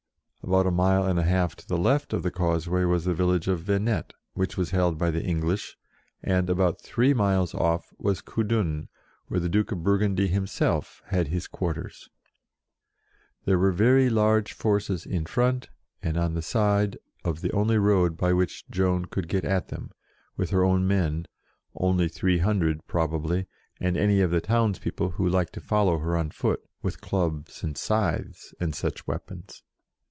About 0.43 0.65
a 0.65 0.71
mile 0.71 1.05
and 1.05 1.19
a 1.19 1.23
half 1.23 1.55
to 1.57 1.67
the 1.67 1.77
left 1.77 2.13
of 2.13 2.23
the 2.23 2.31
causeway 2.31 2.83
was 2.83 3.05
the 3.05 3.13
village 3.13 3.47
of 3.47 3.61
Venette, 3.61 4.11
which 4.33 4.57
was 4.57 4.71
held 4.71 4.97
by 4.97 5.11
the 5.11 5.23
English, 5.23 5.77
and, 6.23 6.49
about 6.49 6.81
three 6.81 7.13
miles 7.13 7.53
oft", 7.53 7.93
was 7.99 8.21
Coudun, 8.23 8.89
where 9.27 9.39
the 9.39 9.47
Duke 9.47 9.71
of 9.71 9.83
Burgundy 9.83 10.27
himself 10.27 11.03
had 11.05 11.27
his 11.27 11.47
quarters. 11.47 12.09
There 13.45 13.59
were 13.59 13.71
very 13.71 14.09
large 14.09 14.51
forces 14.53 15.03
HOW 15.03 15.09
SHE 15.09 15.09
WAS 15.09 15.09
TAKEN 15.09 15.21
87 15.21 15.21
in 15.21 15.25
front, 15.27 15.69
and 16.01 16.17
on 16.17 16.33
the 16.33 16.41
side, 16.41 16.97
of 17.23 17.41
the 17.41 17.51
only 17.51 17.77
road 17.77 18.17
by 18.17 18.33
which 18.33 18.67
Joan 18.69 19.05
could 19.05 19.29
get 19.29 19.45
at 19.45 19.67
them, 19.67 19.91
with 20.37 20.49
her 20.49 20.65
own 20.65 20.87
men, 20.87 21.27
only 21.75 22.09
three 22.09 22.39
hundred, 22.39 22.85
probably, 22.87 23.45
and 23.79 23.95
any 23.95 24.21
of 24.21 24.31
the 24.31 24.41
townspeople 24.41 25.11
who 25.11 25.29
liked 25.29 25.53
to 25.53 25.61
follow 25.61 25.99
her 25.99 26.17
on 26.17 26.31
foot, 26.31 26.61
with 26.81 26.99
clubs 26.99 27.63
and 27.63 27.77
scythes, 27.77 28.55
and 28.59 28.73
such 28.75 29.05
weapons. 29.05 29.61